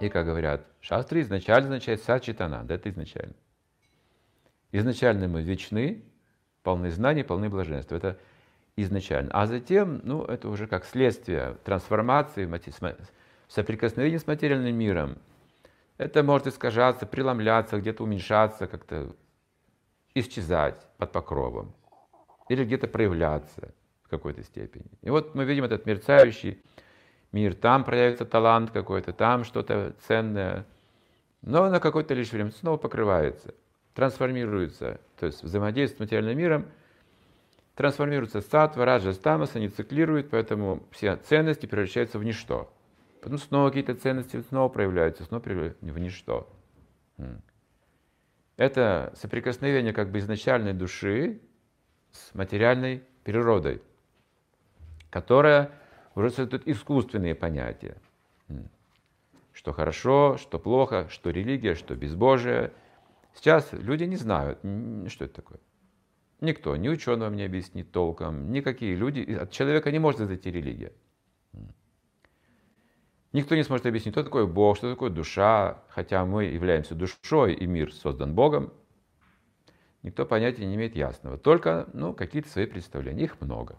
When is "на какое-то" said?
31.70-32.14